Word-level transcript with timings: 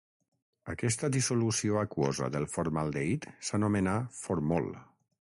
Aquesta 0.71 1.09
dissolució 1.15 1.77
aquosa 1.81 2.29
del 2.35 2.47
formaldehid 2.53 3.27
s'anomena 3.49 3.93
Formol. 4.21 4.71